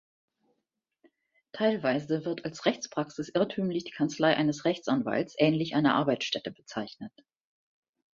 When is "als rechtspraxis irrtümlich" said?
2.43-3.83